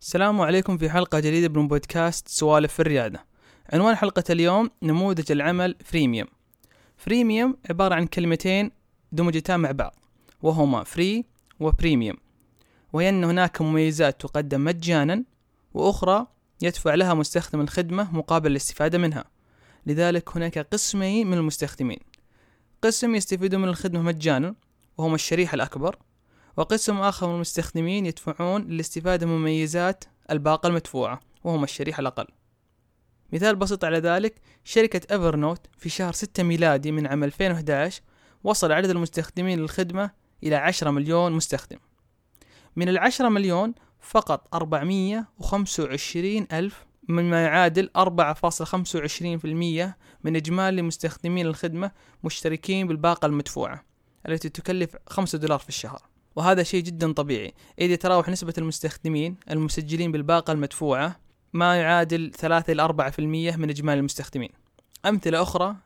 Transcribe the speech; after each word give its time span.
السلام 0.00 0.40
عليكم 0.40 0.78
في 0.78 0.90
حلقة 0.90 1.20
جديدة 1.20 1.60
من 1.60 1.68
بودكاست 1.68 2.28
سوالف 2.28 2.72
في 2.72 2.80
الريادة. 2.80 3.24
عنوان 3.72 3.94
حلقة 3.94 4.24
اليوم 4.30 4.70
نموذج 4.82 5.32
العمل 5.32 5.76
Freemium. 5.84 6.28
Freemium 6.96 7.56
عبارة 7.70 7.94
عن 7.94 8.06
كلمتين 8.06 8.70
دمجتا 9.12 9.56
مع 9.56 9.70
بعض 9.70 9.94
وهما 10.42 10.84
free 10.84 11.24
و 11.60 11.66
premium. 11.66 12.16
وهي 12.92 13.08
أن 13.08 13.24
هناك 13.24 13.62
مميزات 13.62 14.20
تقدم 14.20 14.64
مجانا 14.64 15.24
وأخرى 15.74 16.26
يدفع 16.62 16.94
لها 16.94 17.14
مستخدم 17.14 17.60
الخدمة 17.60 18.16
مقابل 18.16 18.50
الاستفادة 18.50 18.98
منها. 18.98 19.24
لذلك 19.86 20.36
هناك 20.36 20.58
قسمين 20.58 21.26
من 21.26 21.38
المستخدمين. 21.38 22.00
قسم 22.82 23.14
يستفيدون 23.14 23.60
من 23.60 23.68
الخدمة 23.68 24.02
مجانا 24.02 24.54
وهم 24.98 25.14
الشريحة 25.14 25.54
الأكبر 25.54 25.96
وقسم 26.58 26.96
آخر 27.00 27.26
من 27.26 27.34
المستخدمين 27.34 28.06
يدفعون 28.06 28.62
للاستفادة 28.62 29.26
من 29.26 29.32
مميزات 29.38 30.04
الباقة 30.30 30.66
المدفوعة 30.66 31.20
وهم 31.44 31.64
الشريحة 31.64 32.00
الأقل. 32.00 32.26
مثال 33.32 33.56
بسيط 33.56 33.84
على 33.84 33.98
ذلك 33.98 34.34
شركة 34.64 35.14
ايفرنوت 35.14 35.66
في 35.76 35.88
شهر 35.88 36.12
6 36.12 36.42
ميلادي 36.42 36.92
من 36.92 37.06
عام 37.06 37.24
2011 37.24 38.02
وصل 38.44 38.72
عدد 38.72 38.90
المستخدمين 38.90 39.58
للخدمة 39.58 40.10
إلى 40.42 40.56
10 40.56 40.90
مليون 40.90 41.32
مستخدم. 41.32 41.78
من 42.76 42.88
العشرة 42.88 43.28
مليون 43.28 43.74
فقط 44.00 44.54
425 44.54 46.46
ألف 46.52 46.86
مما 47.08 47.42
يعادل 47.44 47.90
4.25% 47.96 49.94
من 50.24 50.36
إجمالي 50.36 50.82
مستخدمين 50.82 51.46
الخدمة 51.46 51.90
مشتركين 52.24 52.86
بالباقة 52.86 53.26
المدفوعة 53.26 53.84
التي 54.28 54.48
تكلف 54.48 54.96
5 55.06 55.38
دولار 55.38 55.58
في 55.58 55.68
الشهر. 55.68 56.17
وهذا 56.36 56.62
شيء 56.62 56.82
جدا 56.82 57.12
طبيعي. 57.12 57.54
إذا 57.78 57.94
تراوح 57.94 58.28
نسبة 58.28 58.54
المستخدمين 58.58 59.36
المسجلين 59.50 60.12
بالباقة 60.12 60.52
المدفوعة 60.52 61.20
ما 61.52 61.76
يعادل 61.76 62.30
3 62.30 62.72
إلى 62.72 62.82
4% 62.82 63.20
من 63.56 63.70
إجمالي 63.70 63.98
المستخدمين. 63.98 64.50
أمثلة 65.06 65.42
أخرى 65.42 65.76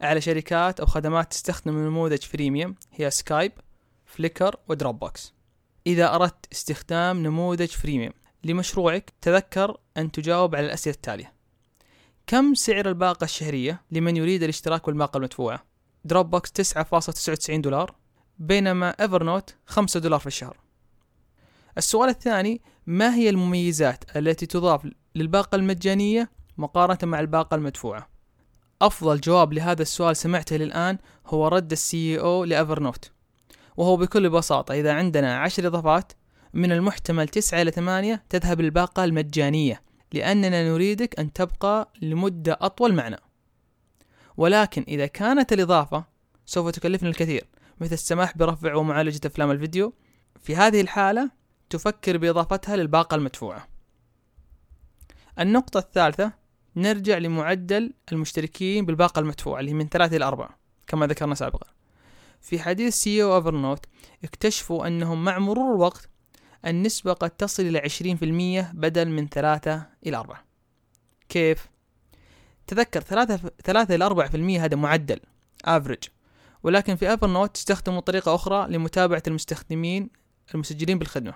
على 0.00 0.20
شركات 0.20 0.80
أو 0.80 0.86
خدمات 0.86 1.30
تستخدم 1.30 1.78
نموذج 1.78 2.22
freemium 2.22 2.74
هي 2.92 3.10
Skype 3.10 3.52
Flickr 4.06 4.56
و 4.68 4.98
Dropbox 4.98 5.34
إذا 5.86 6.14
أردت 6.14 6.46
استخدام 6.52 7.22
نموذج 7.22 7.68
freemium 7.68 8.12
لمشروعك 8.44 9.12
تذكر 9.20 9.76
أن 9.96 10.12
تجاوب 10.12 10.56
على 10.56 10.66
الأسئلة 10.66 10.94
التالية. 10.94 11.32
كم 12.26 12.54
سعر 12.54 12.88
الباقة 12.88 13.24
الشهرية 13.24 13.82
لمن 13.90 14.16
يريد 14.16 14.42
الاشتراك 14.42 14.86
بالباقة 14.86 15.16
المدفوعة؟ 15.16 15.64
Dropbox 16.04 16.50
9.99 16.50 17.60
دولار. 17.60 17.94
بينما 18.38 18.90
Evernote 18.90 19.54
5 19.66 20.00
دولار 20.00 20.20
في 20.20 20.26
الشهر. 20.26 20.56
السؤال 21.78 22.08
الثاني 22.08 22.62
ما 22.86 23.14
هي 23.14 23.28
المميزات 23.30 24.16
التي 24.16 24.46
تضاف 24.46 24.86
للباقة 25.14 25.56
المجانية 25.56 26.30
مقارنة 26.58 26.98
مع 27.02 27.20
الباقة 27.20 27.54
المدفوعة؟ 27.54 28.08
أفضل 28.82 29.20
جواب 29.20 29.52
لهذا 29.52 29.82
السؤال 29.82 30.16
سمعته 30.16 30.56
للآن 30.56 30.98
هو 31.26 31.48
رد 31.48 31.72
ال 31.72 32.20
CEO 32.20 32.44
ل 32.44 32.51
Evernote 32.51 33.10
وهو 33.76 33.96
بكل 33.96 34.30
بساطة 34.30 34.74
إذا 34.74 34.92
عندنا 34.92 35.38
عشر 35.38 35.66
إضافات 35.66 36.12
من 36.54 36.72
المحتمل 36.72 37.28
تسعة 37.28 37.62
إلى 37.62 37.70
ثمانية 37.70 38.24
تذهب 38.28 38.60
الباقة 38.60 39.04
المجانية 39.04 39.82
لأننا 40.12 40.68
نريدك 40.68 41.20
أن 41.20 41.32
تبقى 41.32 41.92
لمدة 42.02 42.58
أطول 42.60 42.94
معنا. 42.94 43.18
ولكن 44.36 44.84
إذا 44.88 45.06
كانت 45.06 45.52
الإضافة 45.52 46.04
سوف 46.46 46.70
تكلفنا 46.70 47.08
الكثير 47.08 47.46
مثل 47.80 47.92
السماح 47.92 48.36
برفع 48.36 48.74
ومعالجة 48.74 49.20
أفلام 49.26 49.50
الفيديو. 49.50 49.94
في 50.40 50.56
هذه 50.56 50.80
الحالة 50.80 51.30
تفكر 51.70 52.16
بإضافتها 52.16 52.76
للباقة 52.76 53.14
المدفوعة. 53.14 53.68
النقطة 55.38 55.78
الثالثة 55.78 56.32
نرجع 56.76 57.18
لمعدل 57.18 57.94
المشتركين 58.12 58.86
بالباقة 58.86 59.18
المدفوعة 59.18 59.60
اللي 59.60 59.74
من 59.74 59.88
ثلاثة 59.88 60.16
إلى 60.16 60.24
أربعة 60.24 60.58
كما 60.86 61.06
ذكرنا 61.06 61.34
سابقا. 61.34 61.66
في 62.40 62.58
حديث 62.58 62.94
CEO 62.94 63.22
Evernote 63.22 63.86
اكتشفوا 64.24 64.86
أنهم 64.86 65.24
مع 65.24 65.38
مرور 65.38 65.74
الوقت 65.74 66.08
النسبة 66.66 67.12
قد 67.12 67.30
تصل 67.30 67.62
إلى 67.62 67.78
عشرين 67.78 68.16
في 68.16 68.24
المية 68.24 68.72
بدل 68.74 69.08
من 69.08 69.28
ثلاثة 69.28 69.86
إلى 70.06 70.16
أربعة. 70.16 70.44
كيف؟ 71.28 71.68
تذكر 72.66 73.00
ثلاثة 73.00 73.50
ثلاثة 73.64 73.94
إلى 73.94 74.04
أربعة 74.04 74.28
في 74.28 74.36
المية 74.36 74.64
هذا 74.64 74.76
معدل 74.76 75.20
average 75.64 76.04
ولكن 76.64 76.96
في 76.96 77.12
Evernote 77.12 77.54
استخدموا 77.54 78.00
طريقة 78.00 78.34
أخرى 78.34 78.66
لمتابعة 78.70 79.22
المستخدمين 79.26 80.10
المسجلين 80.54 80.98
بالخدمة. 80.98 81.34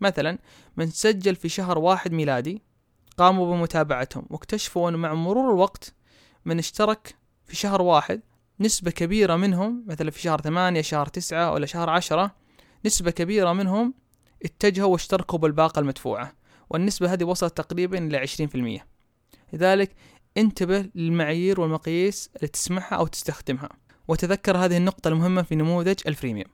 مثلا 0.00 0.38
من 0.76 0.90
سجل 0.90 1.36
في 1.36 1.48
شهر 1.48 1.78
واحد 1.78 2.12
ميلادي 2.12 2.62
قاموا 3.18 3.56
بمتابعتهم 3.56 4.26
واكتشفوا 4.30 4.90
أن 4.90 4.94
مع 4.94 5.14
مرور 5.14 5.50
الوقت 5.50 5.94
من 6.44 6.58
اشترك 6.58 7.14
في 7.44 7.56
شهر 7.56 7.82
واحد 7.82 8.20
نسبة 8.60 8.90
كبيرة 8.90 9.36
منهم 9.36 9.84
مثلا 9.86 10.10
في 10.10 10.20
شهر 10.20 10.40
ثمانية 10.40 10.80
شهر 10.80 11.06
تسعة 11.06 11.52
ولا 11.52 11.66
شهر 11.66 11.90
عشرة 11.90 12.34
نسبة 12.86 13.10
كبيرة 13.10 13.52
منهم 13.52 13.94
اتجهوا 14.44 14.92
واشتركوا 14.92 15.38
بالباقة 15.38 15.80
المدفوعة 15.80 16.32
والنسبة 16.70 17.12
هذه 17.12 17.24
وصلت 17.24 17.56
تقريبا 17.56 17.98
إلى 17.98 18.16
عشرين 18.16 18.48
في 18.48 18.54
المية. 18.54 18.86
لذلك 19.52 19.94
انتبه 20.36 20.90
للمعايير 20.94 21.60
والمقاييس 21.60 22.30
اللي 22.36 22.48
تسمعها 22.48 22.94
أو 22.94 23.06
تستخدمها. 23.06 23.68
وتذكر 24.08 24.56
هذه 24.56 24.76
النقطة 24.76 25.08
المهمة 25.08 25.42
في 25.42 25.54
نموذج 25.54 26.00
ال 26.06 26.48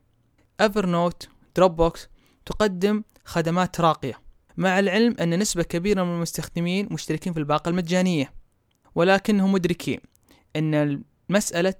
freemium. 0.60 1.28
Evernote 1.56 1.76
Dropbox 1.76 2.08
تقدم 2.46 3.02
خدمات 3.24 3.80
راقية 3.80 4.20
مع 4.56 4.78
العلم 4.78 5.16
أن 5.20 5.38
نسبة 5.38 5.62
كبيرة 5.62 6.02
من 6.02 6.14
المستخدمين 6.14 6.88
مشتركين 6.90 7.32
في 7.32 7.38
الباقة 7.38 7.68
المجانية 7.68 8.32
ولكنهم 8.94 9.52
مدركين 9.52 10.00
أن 10.56 11.02
مسألة 11.28 11.74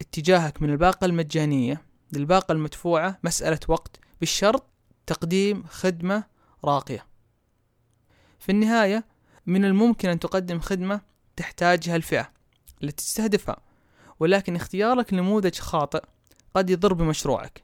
اتجاهك 0.00 0.62
من 0.62 0.70
الباقة 0.70 1.04
المجانية 1.04 1.82
للباقة 2.12 2.52
المدفوعة 2.52 3.18
مسألة 3.24 3.60
وقت 3.68 3.96
بالشرط 4.20 4.66
تقديم 5.06 5.64
خدمة 5.68 6.24
راقية. 6.64 7.06
في 8.38 8.52
النهاية 8.52 9.04
من 9.46 9.64
الممكن 9.64 10.08
أن 10.08 10.18
تقدم 10.18 10.60
خدمة 10.60 11.00
تحتاجها 11.36 11.96
الفئة 11.96 12.30
التي 12.82 13.04
تستهدفها. 13.04 13.56
ولكن 14.20 14.56
اختيارك 14.56 15.14
لنموذج 15.14 15.58
خاطئ 15.58 16.02
قد 16.54 16.70
يضر 16.70 16.92
بمشروعك. 16.92 17.62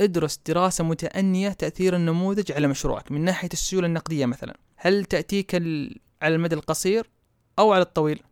ادرس 0.00 0.40
دراسة 0.46 0.84
متأنية 0.84 1.48
تأثير 1.48 1.96
النموذج 1.96 2.52
على 2.52 2.66
مشروعك 2.66 3.12
من 3.12 3.20
ناحية 3.20 3.48
السيولة 3.52 3.86
النقدية 3.86 4.26
مثلا. 4.26 4.56
هل 4.76 5.04
تأتيك 5.04 5.54
على 6.22 6.34
المدى 6.34 6.54
القصير 6.54 7.10
أو 7.58 7.72
على 7.72 7.82
الطويل؟ 7.82 8.22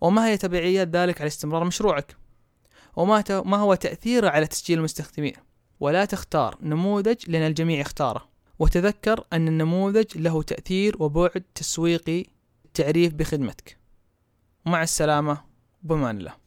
وما 0.00 0.26
هي 0.26 0.36
تبعيات 0.36 0.88
ذلك 0.88 1.20
على 1.20 1.28
استمرار 1.28 1.64
مشروعك؟ 1.64 2.16
وما 2.96 3.24
ما 3.30 3.56
هو 3.56 3.74
تأثيره 3.74 4.28
على 4.28 4.46
تسجيل 4.46 4.78
المستخدمين؟ 4.78 5.34
ولا 5.80 6.04
تختار 6.04 6.58
نموذج 6.62 7.30
لأن 7.30 7.46
الجميع 7.46 7.80
يختاره. 7.80 8.28
وتذكر 8.58 9.24
أن 9.32 9.48
النموذج 9.48 10.18
له 10.18 10.42
تأثير 10.42 11.02
وبعد 11.02 11.44
تسويقي 11.54 12.24
التعريف 12.64 13.14
بخدمتك. 13.14 13.78
مع 14.66 14.82
السلامة 14.82 15.44
بمان 15.82 16.18
الله. 16.18 16.43